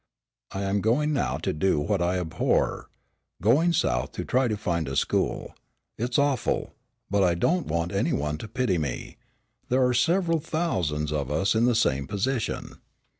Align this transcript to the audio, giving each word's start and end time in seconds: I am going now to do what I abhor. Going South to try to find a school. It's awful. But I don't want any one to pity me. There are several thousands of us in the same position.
I 0.49 0.63
am 0.63 0.81
going 0.81 1.13
now 1.13 1.37
to 1.37 1.53
do 1.53 1.79
what 1.79 2.01
I 2.01 2.17
abhor. 2.17 2.89
Going 3.39 3.71
South 3.71 4.13
to 4.13 4.25
try 4.25 4.47
to 4.47 4.57
find 4.57 4.87
a 4.87 4.95
school. 4.95 5.53
It's 5.95 6.17
awful. 6.17 6.73
But 7.11 7.23
I 7.23 7.35
don't 7.35 7.67
want 7.67 7.91
any 7.91 8.11
one 8.11 8.39
to 8.39 8.47
pity 8.47 8.79
me. 8.79 9.17
There 9.69 9.85
are 9.85 9.93
several 9.93 10.39
thousands 10.39 11.13
of 11.13 11.29
us 11.29 11.53
in 11.53 11.65
the 11.65 11.75
same 11.75 12.07
position. 12.07 12.79